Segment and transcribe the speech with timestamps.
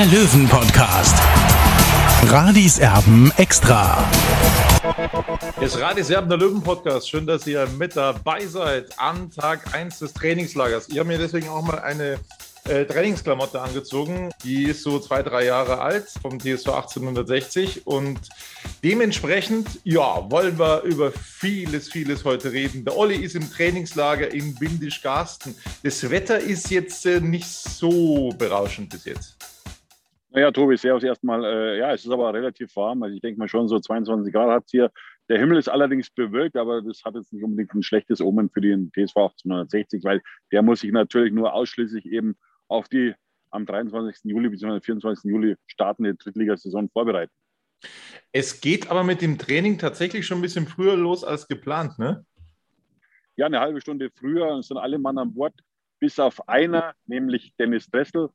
[0.00, 1.14] der Löwen-Podcast.
[2.28, 4.02] Radis Erben extra.
[5.60, 7.10] Es Radis Serben der Löwen Podcast.
[7.10, 10.88] Schön, dass ihr mit dabei seid an Tag 1 des Trainingslagers.
[10.88, 12.18] Ich habe mir deswegen auch mal eine
[12.64, 14.30] äh, Trainingsklamotte angezogen.
[14.42, 18.20] Die ist so zwei, drei Jahre alt vom TSV 1860 und
[18.82, 22.86] dementsprechend, ja, wollen wir über vieles, vieles heute reden.
[22.86, 25.54] Der Olli ist im Trainingslager in Windisch-Garsten.
[25.82, 29.39] Das Wetter ist jetzt äh, nicht so berauschend bis jetzt.
[30.32, 31.44] Naja, Tobi, servus erstmal.
[31.44, 33.02] Äh, ja, es ist aber relativ warm.
[33.02, 34.90] Also ich denke mal schon so 22 Grad hat es hier.
[35.28, 38.60] Der Himmel ist allerdings bewölkt, aber das hat jetzt nicht unbedingt ein schlechtes Omen für
[38.60, 42.36] den TSV 1860, weil der muss sich natürlich nur ausschließlich eben
[42.68, 43.14] auf die
[43.50, 44.24] am 23.
[44.24, 44.80] Juli bzw.
[44.80, 45.30] 24.
[45.30, 47.32] Juli startende Drittligasaison vorbereiten.
[48.32, 52.24] Es geht aber mit dem Training tatsächlich schon ein bisschen früher los als geplant, ne?
[53.36, 55.54] Ja, eine halbe Stunde früher sind alle Mann an Bord,
[55.98, 58.28] bis auf einer, nämlich Dennis Dressel.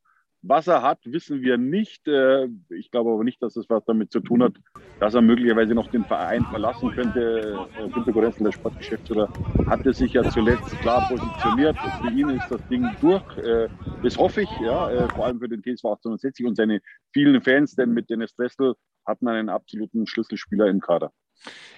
[0.48, 2.08] Was er hat, wissen wir nicht.
[2.08, 4.54] Äh, Ich glaube aber nicht, dass es was damit zu tun hat,
[5.00, 7.58] dass er möglicherweise noch den Verein verlassen könnte.
[7.80, 9.28] Äh, Günter Gorenzel, der Sportgeschäftsführer,
[9.66, 11.76] hatte sich ja zuletzt klar positioniert.
[12.02, 13.38] Für ihn ist das Ding durch.
[13.40, 13.70] Äh,
[14.04, 16.80] Das hoffe ich, ja, vor allem für den TSV 1860 und seine
[17.12, 18.76] vielen Fans, denn mit Dennis Dressel
[19.08, 21.12] hat man einen absoluten Schlüsselspieler im Kader.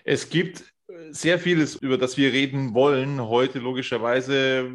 [0.03, 0.73] Es gibt
[1.11, 4.71] sehr vieles, über das wir reden wollen heute, logischerweise.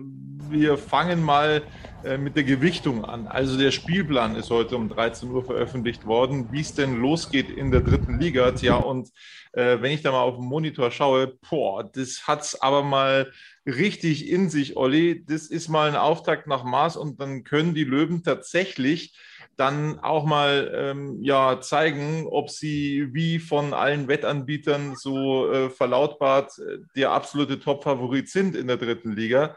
[0.50, 1.62] Wir fangen mal
[2.04, 3.26] äh, mit der Gewichtung an.
[3.26, 7.70] Also der Spielplan ist heute um 13 Uhr veröffentlicht worden, wie es denn losgeht in
[7.70, 8.50] der dritten Liga.
[8.52, 9.08] Tja, und
[9.52, 13.32] äh, wenn ich da mal auf den Monitor schaue, boah, das hat's aber mal
[13.64, 15.24] richtig in sich, Olli.
[15.26, 19.14] Das ist mal ein Auftakt nach Maß und dann können die Löwen tatsächlich
[19.56, 26.58] dann auch mal ähm, ja, zeigen, ob sie wie von allen Wettanbietern so äh, verlautbart
[26.58, 29.56] äh, der absolute Top-Favorit sind in der dritten Liga.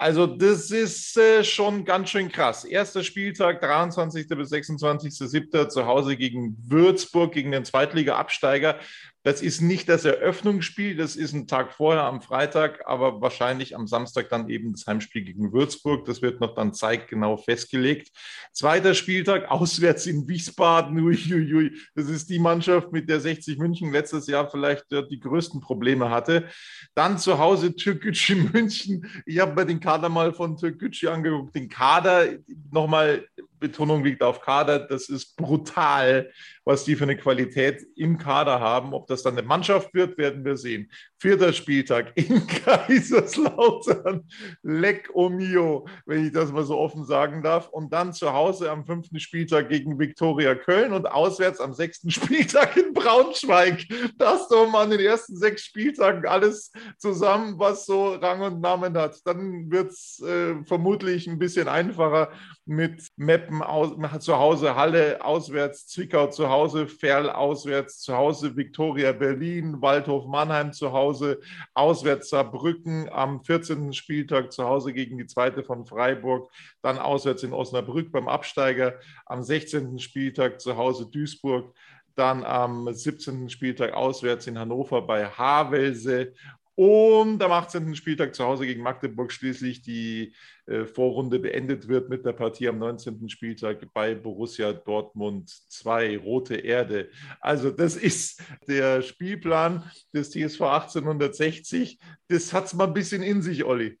[0.00, 2.64] Also das ist äh, schon ganz schön krass.
[2.64, 4.28] Erster Spieltag, 23.
[4.28, 5.68] bis 26.07.
[5.68, 8.78] zu Hause gegen Würzburg, gegen den Zweitliga-Absteiger.
[9.24, 13.88] Das ist nicht das Eröffnungsspiel, das ist ein Tag vorher am Freitag, aber wahrscheinlich am
[13.88, 16.06] Samstag dann eben das Heimspiel gegen Würzburg.
[16.06, 18.10] Das wird noch dann zeitgenau festgelegt.
[18.52, 20.98] Zweiter Spieltag auswärts in Wiesbaden.
[20.98, 21.76] Uiuiui.
[21.96, 26.48] Das ist die Mannschaft, mit der 60 München letztes Jahr vielleicht die größten Probleme hatte.
[26.94, 29.04] Dann zu Hause Türkgücü München.
[29.26, 31.54] Ich habe mir den Kader mal von Türkgücü angeguckt.
[31.54, 32.26] Den Kader,
[32.70, 33.24] nochmal
[33.58, 36.30] Betonung liegt auf Kader, das ist brutal,
[36.68, 38.92] was die für eine Qualität im Kader haben.
[38.92, 40.90] Ob das dann eine Mannschaft wird, werden wir sehen.
[41.18, 44.28] Vierter Spieltag in Kaiserslautern.
[44.62, 47.68] Leck o mio, wenn ich das mal so offen sagen darf.
[47.70, 52.76] Und dann zu Hause am fünften Spieltag gegen Viktoria Köln und auswärts am sechsten Spieltag
[52.76, 53.86] in Braunschweig.
[54.18, 58.96] Das doch mal an den ersten sechs Spieltagen alles zusammen, was so Rang und Namen
[58.98, 59.18] hat.
[59.24, 62.30] Dann wird es äh, vermutlich ein bisschen einfacher
[62.66, 63.08] mit
[63.50, 69.80] Meppen aus, zu Hause, Halle auswärts, Zwickau zu Hause, Ferl auswärts zu Hause, Viktoria Berlin,
[69.80, 71.40] Waldhof Mannheim zu Hause,
[71.74, 73.92] auswärts Saarbrücken am 14.
[73.92, 76.50] Spieltag zu Hause gegen die zweite von Freiburg,
[76.82, 79.98] dann auswärts in Osnabrück beim Absteiger, am 16.
[79.98, 81.74] Spieltag zu Hause Duisburg,
[82.14, 83.48] dann am 17.
[83.48, 86.32] Spieltag auswärts in Hannover bei Havelse
[86.78, 87.96] und am 18.
[87.96, 90.32] Spieltag zu Hause gegen Magdeburg schließlich die
[90.66, 93.28] äh, Vorrunde beendet wird mit der Partie am 19.
[93.30, 97.10] Spieltag bei Borussia Dortmund 2, Rote Erde.
[97.40, 101.98] Also das ist der Spielplan des TSV 1860.
[102.28, 103.98] Das hat es mal ein bisschen in sich, Olli.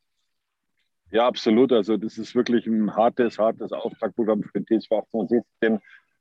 [1.10, 1.72] Ja, absolut.
[1.72, 5.80] Also das ist wirklich ein hartes, hartes Auftaktprogramm für den TSV 1860, denn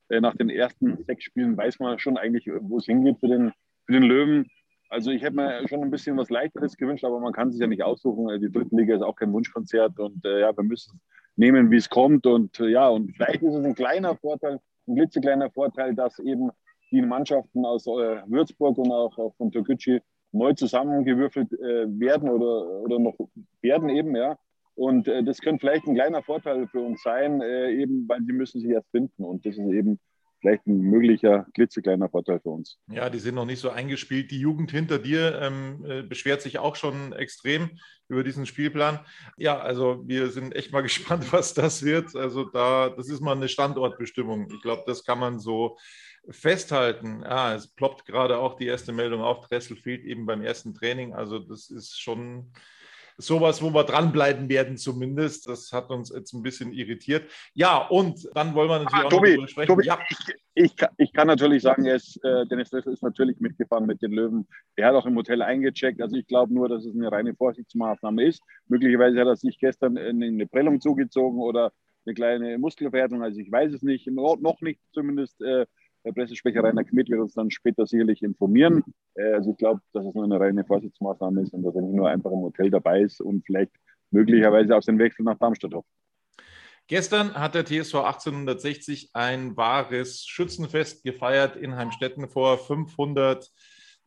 [0.10, 3.54] äh, nach den ersten sechs Spielen weiß man schon eigentlich, wo es hingeht für den,
[3.86, 4.50] für den Löwen.
[4.90, 7.68] Also ich hätte mir schon ein bisschen was Leichteres gewünscht, aber man kann sich ja
[7.68, 8.40] nicht aussuchen.
[8.40, 11.02] Die dritte Liga ist auch kein Wunschkonzert und äh, ja, wir müssen
[11.36, 12.26] nehmen, wie es kommt.
[12.26, 16.50] Und äh, ja, und vielleicht ist es ein kleiner Vorteil, ein klitzekleiner Vorteil, dass eben
[16.92, 20.00] die Mannschaften aus äh, Würzburg und auch, auch von Türkgücü
[20.32, 23.16] neu zusammengewürfelt äh, werden oder, oder noch
[23.62, 24.38] werden eben, ja.
[24.76, 28.34] Und äh, das könnte vielleicht ein kleiner Vorteil für uns sein, äh, eben weil sie
[28.34, 29.24] müssen sich erst finden.
[29.24, 30.00] Und das ist eben
[30.40, 32.78] vielleicht ein möglicher klitzekleiner Vorteil für uns.
[32.88, 34.32] Ja, die sind noch nicht so eingespielt.
[34.32, 37.72] Die Jugend hinter dir ähm, äh, beschwert sich auch schon extrem
[38.08, 39.00] über diesen Spielplan.
[39.38, 42.16] Ja, also wir sind echt mal gespannt, was das wird.
[42.16, 44.48] Also da, das ist mal eine Standortbestimmung.
[44.52, 45.78] Ich glaube, das kann man so
[46.30, 47.22] festhalten.
[47.24, 49.48] Ja, es ploppt gerade auch die erste Meldung auf.
[49.48, 51.14] Dressel fehlt eben beim ersten Training.
[51.14, 52.52] Also das ist schon
[53.18, 55.48] sowas, wo wir dranbleiben werden zumindest.
[55.48, 57.30] Das hat uns jetzt ein bisschen irritiert.
[57.54, 59.68] Ja, und dann wollen wir natürlich ah, auch Tobi, darüber sprechen.
[59.68, 60.00] Tobi, ja.
[60.10, 64.02] ich, ich, ich, kann natürlich sagen, er ist, äh, Dennis Dressel ist natürlich mitgefahren mit
[64.02, 64.48] den Löwen.
[64.76, 66.02] Er hat auch im Hotel eingecheckt.
[66.02, 68.42] Also ich glaube nur, dass es eine reine Vorsichtsmaßnahme ist.
[68.68, 71.72] Möglicherweise hat er sich gestern eine Prellung zugezogen oder
[72.06, 73.24] eine kleine Muskelverhärtung.
[73.24, 75.42] Also ich weiß es nicht, noch nicht zumindest.
[75.42, 75.66] Äh,
[76.06, 78.84] der Pressesprecher Rainer Kmet wird uns dann später sicherlich informieren.
[79.16, 81.96] Äh, also ich glaube, dass es nur eine reine Vorsichtsmaßnahme ist und dass er nicht
[81.96, 83.72] nur einfach im Hotel dabei ist und vielleicht
[84.12, 85.90] möglicherweise auf den Wechsel nach Darmstadt hofft.
[86.88, 93.52] Gestern hat der TSV 1860 ein wahres Schützenfest gefeiert in Heimstetten vor 500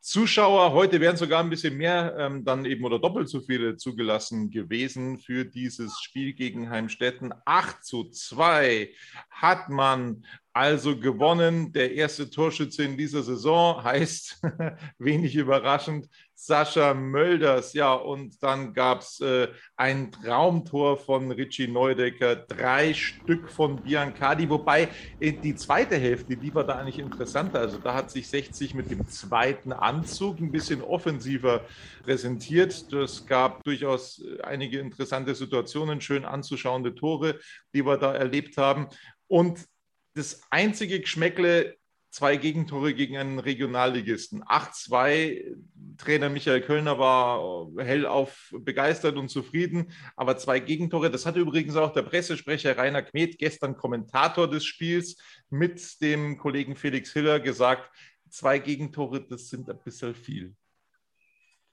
[0.00, 0.72] Zuschauer.
[0.72, 5.18] Heute wären sogar ein bisschen mehr, ähm, dann eben oder doppelt so viele zugelassen gewesen
[5.18, 7.34] für dieses Spiel gegen Heimstetten.
[7.44, 8.88] 8 zu 2
[9.28, 11.72] hat man also gewonnen.
[11.72, 14.40] Der erste Torschütze in dieser Saison heißt,
[14.98, 17.74] wenig überraschend, Sascha Mölders.
[17.74, 24.48] Ja, und dann gab es äh, ein Traumtor von Richie Neudecker, drei Stück von Biancardi,
[24.48, 24.88] wobei
[25.20, 27.60] äh, die zweite Hälfte, die war da eigentlich interessanter.
[27.60, 31.60] Also da hat sich 60 mit dem zweiten Anzug ein bisschen offensiver
[32.04, 32.90] präsentiert.
[32.90, 37.38] Das gab durchaus äh, einige interessante Situationen, schön anzuschauende Tore,
[37.74, 38.88] die wir da erlebt haben.
[39.28, 39.66] Und
[40.20, 41.76] das einzige Geschmäckle
[42.10, 44.44] zwei Gegentore gegen einen Regionalligisten.
[44.44, 45.56] 8-2.
[45.96, 51.10] Trainer Michael Kölner war hellauf begeistert und zufrieden, aber zwei Gegentore.
[51.10, 55.16] Das hatte übrigens auch der Pressesprecher Rainer Kmet, gestern Kommentator des Spiels,
[55.48, 57.90] mit dem Kollegen Felix Hiller gesagt,
[58.28, 60.54] zwei Gegentore, das sind ein bisschen viel.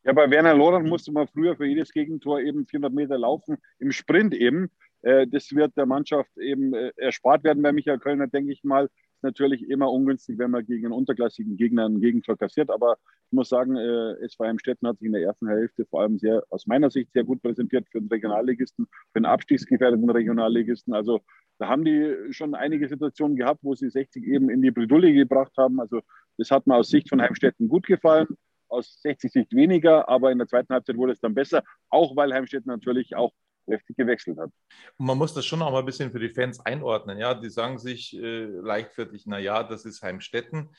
[0.03, 3.91] Ja, bei Werner Lorand musste man früher für jedes Gegentor eben 400 Meter laufen, im
[3.91, 4.69] Sprint eben.
[5.01, 8.85] Äh, das wird der Mannschaft eben äh, erspart werden bei Michael Kölner, denke ich mal.
[8.85, 12.69] Ist natürlich immer ungünstig, wenn man gegen einen unterklassigen Gegner einen Gegentor kassiert.
[12.69, 12.97] Aber
[13.27, 16.43] ich muss sagen, äh, SV Heimstetten hat sich in der ersten Hälfte vor allem sehr,
[16.49, 20.93] aus meiner Sicht, sehr gut präsentiert für den Regionalligisten, für den abstiegsgefährdeten Regionalligisten.
[20.93, 21.21] Also
[21.57, 25.53] da haben die schon einige Situationen gehabt, wo sie 60 eben in die Bredouille gebracht
[25.57, 25.79] haben.
[25.79, 26.01] Also
[26.37, 28.27] das hat mir aus Sicht von Heimstetten gut gefallen
[28.69, 32.33] aus 60 Sicht weniger, aber in der zweiten Halbzeit wurde es dann besser, auch weil
[32.33, 33.33] Heimstetten natürlich auch
[33.67, 34.51] heftig gewechselt hat.
[34.97, 37.17] Man muss das schon auch mal ein bisschen für die Fans einordnen.
[37.17, 40.69] Ja, die sagen sich äh, leichtfertig, naja, das ist Heimstetten.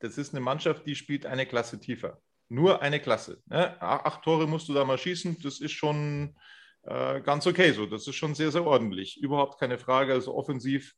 [0.00, 2.20] Das ist eine Mannschaft, die spielt eine Klasse tiefer.
[2.48, 3.42] Nur eine Klasse.
[3.46, 3.80] Ne?
[3.82, 6.36] Acht Tore musst du da mal schießen, das ist schon
[6.82, 7.86] äh, ganz okay so.
[7.86, 9.20] Das ist schon sehr, sehr ordentlich.
[9.20, 10.12] Überhaupt keine Frage.
[10.12, 10.94] Also offensiv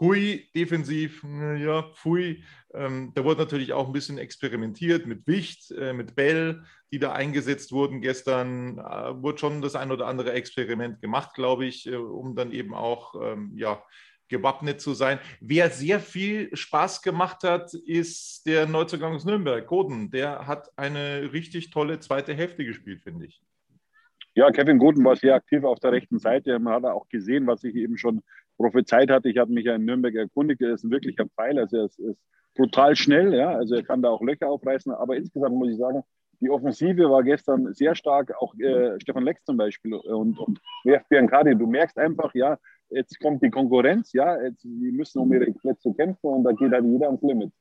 [0.00, 1.24] Hui, defensiv,
[1.58, 2.42] ja, pfui.
[2.74, 7.12] Ähm, da wurde natürlich auch ein bisschen experimentiert mit Wicht, äh, mit Bell, die da
[7.12, 8.00] eingesetzt wurden.
[8.00, 12.52] Gestern äh, wurde schon das ein oder andere Experiment gemacht, glaube ich, äh, um dann
[12.52, 13.82] eben auch ähm, ja,
[14.28, 15.20] gewappnet zu sein.
[15.40, 20.10] Wer sehr viel Spaß gemacht hat, ist der Neuzugang aus Nürnberg, Goden.
[20.10, 23.42] Der hat eine richtig tolle zweite Hälfte gespielt, finde ich.
[24.34, 26.58] Ja, Kevin Goden war sehr aktiv auf der rechten Seite.
[26.58, 28.22] Man hat auch gesehen, was ich eben schon
[28.62, 29.28] prophezeit hatte.
[29.28, 30.62] Ich habe mich ja in Nürnberg erkundigt.
[30.62, 31.58] Er ist ein wirklicher Pfeil.
[31.58, 32.20] Also er ist, ist
[32.54, 33.34] brutal schnell.
[33.34, 33.50] Ja?
[33.50, 34.92] Also er kann da auch Löcher aufreißen.
[34.92, 36.02] Aber insgesamt muss ich sagen,
[36.40, 38.32] die Offensive war gestern sehr stark.
[38.40, 41.56] Auch äh, Stefan Lex zum Beispiel und, und WF Biancardi.
[41.56, 42.58] Du merkst einfach, ja,
[42.90, 44.12] jetzt kommt die Konkurrenz.
[44.12, 47.52] Ja, jetzt, die müssen um ihre Plätze kämpfen und da geht halt jeder ans Limit.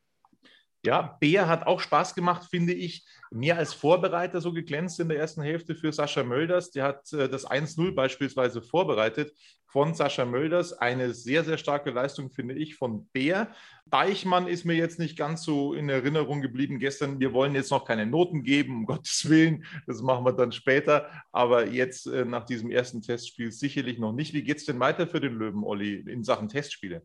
[0.84, 3.06] Ja, Bär hat auch Spaß gemacht, finde ich.
[3.30, 6.72] Mehr als Vorbereiter so geglänzt in der ersten Hälfte für Sascha Mölders.
[6.72, 9.32] Der hat äh, das 1-0 beispielsweise vorbereitet
[9.68, 10.74] von Sascha Mölders.
[10.74, 13.52] Eine sehr, sehr starke Leistung, finde ich, von Bär.
[13.86, 17.20] Deichmann ist mir jetzt nicht ganz so in Erinnerung geblieben gestern.
[17.20, 19.66] Wir wollen jetzt noch keine Noten geben, um Gottes Willen.
[19.86, 21.12] Das machen wir dann später.
[21.32, 24.34] Aber jetzt äh, nach diesem ersten Testspiel sicherlich noch nicht.
[24.34, 27.04] Wie geht es denn weiter für den Löwen, Olli, in Sachen Testspiele?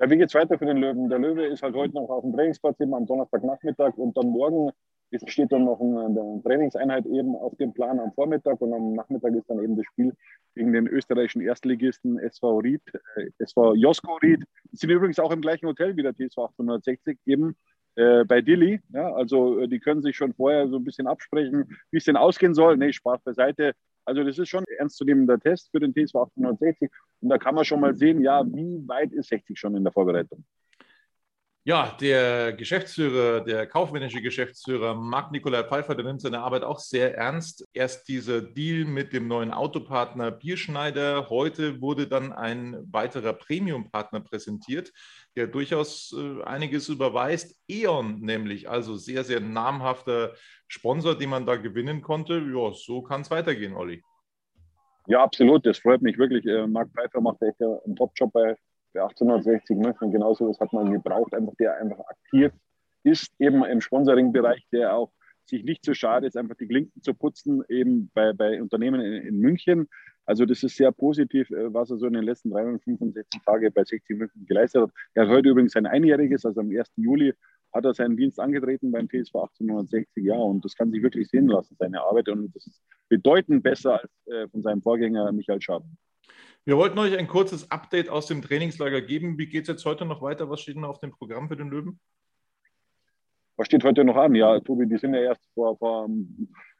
[0.00, 1.08] Ja, wie es weiter für den Löwen?
[1.08, 4.70] Der Löwe ist halt heute noch auf dem Trainingsplatz eben am Donnerstagnachmittag und dann morgen
[5.10, 8.92] ist, steht dann noch eine, eine, Trainingseinheit eben auf dem Plan am Vormittag und am
[8.92, 10.14] Nachmittag ist dann eben das Spiel
[10.54, 12.82] gegen den österreichischen Erstligisten SV Ried,
[13.16, 14.44] äh, SV Josko Ried.
[14.70, 17.56] Die sind übrigens auch im gleichen Hotel wie der TSV 860 eben
[17.96, 18.80] äh, bei Dilly.
[18.90, 22.16] Ja, also äh, die können sich schon vorher so ein bisschen absprechen, wie es denn
[22.16, 22.76] ausgehen soll.
[22.76, 23.72] Nee, Spaß beiseite.
[24.04, 26.88] Also das ist schon ein ernstzunehmender Test für den TSV 1860.
[27.20, 29.92] Und da kann man schon mal sehen, ja, wie weit ist 60 schon in der
[29.92, 30.44] Vorbereitung?
[31.68, 37.14] Ja, der Geschäftsführer, der kaufmännische Geschäftsführer Marc Nikolai Pfeiffer, der nimmt seine Arbeit auch sehr
[37.14, 37.62] ernst.
[37.74, 41.28] Erst dieser Deal mit dem neuen Autopartner Bierschneider.
[41.28, 44.94] Heute wurde dann ein weiterer Premium-Partner präsentiert,
[45.36, 47.54] der durchaus äh, einiges überweist.
[47.68, 50.32] E.ON nämlich, also sehr, sehr namhafter
[50.68, 52.38] Sponsor, den man da gewinnen konnte.
[52.50, 54.02] Ja, so kann es weitergehen, Olli.
[55.08, 55.66] Ja, absolut.
[55.66, 56.46] Das freut mich wirklich.
[56.46, 58.56] Äh, Marc Pfeiffer macht echt einen Top-Job bei
[58.92, 60.10] bei 1860 München.
[60.12, 62.52] Genauso was hat man gebraucht, einfach der einfach aktiv
[63.04, 65.12] ist, eben im Sponsoring-Bereich, der auch
[65.46, 69.22] sich nicht so schade ist, einfach die Klinken zu putzen, eben bei, bei Unternehmen in,
[69.22, 69.88] in München.
[70.26, 73.84] Also das ist sehr positiv, äh, was er so in den letzten 365 Tagen bei
[73.84, 74.90] 60 München geleistet hat.
[75.14, 76.90] Er hat heute übrigens sein Einjähriges, also am 1.
[76.96, 77.32] Juli
[77.72, 81.48] hat er seinen Dienst angetreten beim TSV 1860 Jahre und das kann sich wirklich sehen
[81.48, 85.98] lassen, seine Arbeit und das ist bedeutend besser als äh, von seinem Vorgänger Michael Schaden.
[86.64, 89.38] Wir wollten euch ein kurzes Update aus dem Trainingslager geben.
[89.38, 90.50] Wie geht es jetzt heute noch weiter?
[90.50, 91.98] Was steht denn auf dem Programm für den Löwen?
[93.56, 94.34] Was steht heute noch an?
[94.34, 96.08] Ja, Tobi, die sind ja erst vor, vor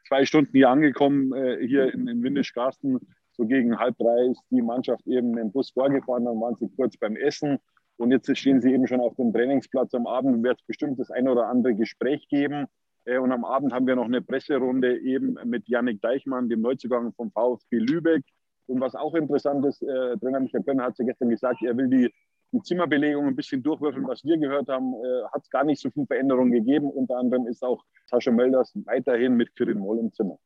[0.07, 2.99] zwei Stunden hier angekommen, äh, hier in, in Windisch-Garsten.
[3.31, 6.95] So gegen halb drei ist die Mannschaft eben im Bus vorgefahren, dann waren sie kurz
[6.97, 7.57] beim Essen.
[7.99, 9.93] Und jetzt stehen sie eben schon auf dem Trainingsplatz.
[9.93, 12.65] Am Abend wird es bestimmt das ein oder andere Gespräch geben.
[13.03, 17.11] Äh, und am Abend haben wir noch eine Presserunde eben mit Yannick Deichmann, dem Neuzugang
[17.13, 18.23] vom VfB Lübeck.
[18.67, 21.89] Und was auch interessant ist, äh, Trainer Michael Könner hat ja gestern gesagt, er will
[21.89, 22.13] die,
[22.53, 24.07] die Zimmerbelegung ein bisschen durchwürfeln.
[24.07, 26.89] Was wir gehört haben, äh, hat es gar nicht so viel Veränderung gegeben.
[26.89, 30.39] Unter anderem ist auch Sascha Mölders weiterhin mit Kirin Moll im Zimmer.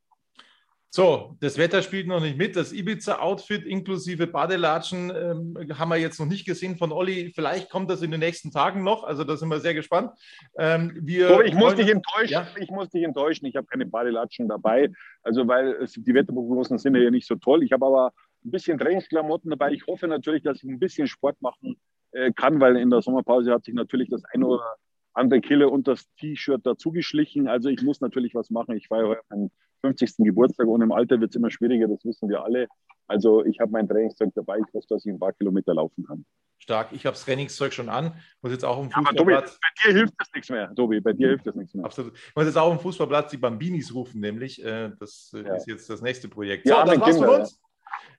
[0.96, 2.56] So, das Wetter spielt noch nicht mit.
[2.56, 7.32] Das Ibiza-Outfit inklusive Badelatschen ähm, haben wir jetzt noch nicht gesehen von Olli.
[7.34, 9.04] Vielleicht kommt das in den nächsten Tagen noch.
[9.04, 10.12] Also da sind wir sehr gespannt.
[10.56, 12.34] Ähm, wir so, ich muss dich enttäuschen.
[12.34, 12.48] Ja?
[12.58, 13.48] Ich muss dich enttäuschen.
[13.48, 14.92] Ich habe keine Badelatschen dabei.
[15.24, 17.64] Also weil es, die Wetterprognosen sind ja nicht so toll.
[17.64, 18.14] Ich habe aber
[18.46, 19.72] ein bisschen Trainingsklamotten dabei.
[19.72, 21.76] Ich hoffe natürlich, dass ich ein bisschen Sport machen
[22.12, 24.76] äh, kann, weil in der Sommerpause hat sich natürlich das eine oder
[25.14, 27.48] andere Kille und das T-Shirt dazugeschlichen.
[27.48, 28.78] Also ich muss natürlich was machen.
[28.78, 29.50] Ich feiere heute meinen
[29.84, 30.18] 50.
[30.20, 32.68] Geburtstag und im Alter wird es immer schwieriger, das wissen wir alle.
[33.08, 34.60] Also ich habe mein Trainingszeug dabei.
[34.60, 36.26] Ich hoffe, dass ich ein paar Kilometer laufen kann.
[36.58, 36.94] Stark.
[36.94, 38.14] Ich habe das Trainingszeug schon an.
[38.42, 39.60] Muss jetzt auch im Fußballplatz.
[39.84, 40.74] Ja, Tobi, bei dir hilft das nichts mehr.
[40.74, 41.84] Tobi, bei dir hilft das nichts mehr.
[41.84, 42.14] Absolut.
[42.16, 44.64] Ich muss jetzt auch im Fußballplatz die Bambinis rufen, nämlich.
[44.64, 45.56] Äh, das äh, ja.
[45.56, 46.66] ist jetzt das nächste Projekt.
[46.66, 47.62] So, ja, das war's von uns.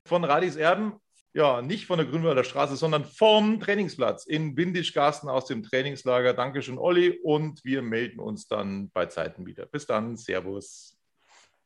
[0.05, 1.01] Von Radis Erben
[1.35, 6.33] ja, nicht von der Grünwalder Straße, sondern vom Trainingsplatz in Windischgarsten aus dem Trainingslager.
[6.33, 7.19] Dankeschön, Olli.
[7.25, 9.67] Und wir melden uns dann bei Zeiten wieder.
[9.67, 10.17] Bis dann.
[10.17, 10.94] Servus.